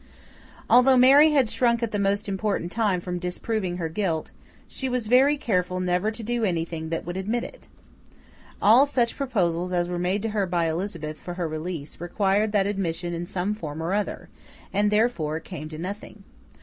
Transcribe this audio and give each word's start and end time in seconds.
Although 0.67 0.97
Mary 0.97 1.29
had 1.33 1.47
shrunk 1.47 1.83
at 1.83 1.91
the 1.91 1.99
most 1.99 2.27
important 2.27 2.71
time 2.71 2.99
from 3.01 3.19
disproving 3.19 3.77
her 3.77 3.87
guilt, 3.87 4.31
she 4.67 4.89
was 4.89 5.05
very 5.05 5.37
careful 5.37 5.79
never 5.79 6.09
to 6.09 6.23
do 6.23 6.43
anything 6.43 6.89
that 6.89 7.05
would 7.05 7.17
admit 7.17 7.43
it. 7.43 7.67
All 8.63 8.87
such 8.87 9.15
proposals 9.15 9.71
as 9.71 9.87
were 9.87 9.99
made 9.99 10.23
to 10.23 10.29
her 10.29 10.47
by 10.47 10.65
Elizabeth 10.67 11.19
for 11.21 11.35
her 11.35 11.47
release, 11.47 12.01
required 12.01 12.51
that 12.51 12.65
admission 12.65 13.13
in 13.13 13.27
some 13.27 13.53
form 13.53 13.79
or 13.79 13.93
other, 13.93 14.27
and 14.73 14.89
therefore 14.89 15.39
came 15.39 15.69
to 15.69 15.77
nothing. 15.77 16.23